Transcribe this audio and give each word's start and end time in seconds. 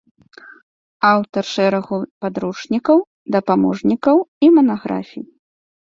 Аўтар 1.09 1.43
шэрагу 1.53 1.97
падручнікаў, 2.27 2.97
дапаможнікаў 3.39 4.17
і 4.45 4.55
манаграфій. 4.59 5.25